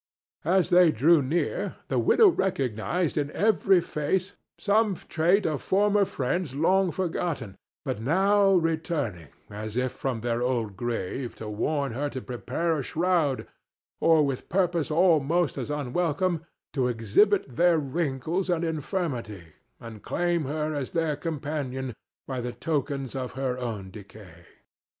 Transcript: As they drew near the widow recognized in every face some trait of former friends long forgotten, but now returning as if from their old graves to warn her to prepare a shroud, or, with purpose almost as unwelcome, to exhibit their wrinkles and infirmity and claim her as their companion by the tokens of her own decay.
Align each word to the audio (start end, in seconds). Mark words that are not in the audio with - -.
As 0.45 0.71
they 0.71 0.91
drew 0.91 1.21
near 1.21 1.75
the 1.87 1.99
widow 1.99 2.27
recognized 2.29 3.19
in 3.19 3.29
every 3.33 3.79
face 3.79 4.33
some 4.57 4.95
trait 4.95 5.45
of 5.45 5.61
former 5.61 6.05
friends 6.05 6.55
long 6.55 6.89
forgotten, 6.89 7.55
but 7.85 8.01
now 8.01 8.53
returning 8.53 9.27
as 9.51 9.77
if 9.77 9.91
from 9.91 10.21
their 10.21 10.41
old 10.41 10.75
graves 10.75 11.35
to 11.35 11.47
warn 11.47 11.91
her 11.91 12.09
to 12.09 12.19
prepare 12.19 12.79
a 12.79 12.81
shroud, 12.81 13.45
or, 13.99 14.25
with 14.25 14.49
purpose 14.49 14.89
almost 14.89 15.55
as 15.55 15.69
unwelcome, 15.69 16.47
to 16.73 16.87
exhibit 16.87 17.55
their 17.55 17.77
wrinkles 17.77 18.49
and 18.49 18.63
infirmity 18.63 19.53
and 19.79 20.01
claim 20.01 20.45
her 20.45 20.73
as 20.73 20.89
their 20.93 21.15
companion 21.15 21.93
by 22.27 22.41
the 22.41 22.53
tokens 22.53 23.15
of 23.15 23.33
her 23.33 23.55
own 23.59 23.91
decay. 23.91 24.47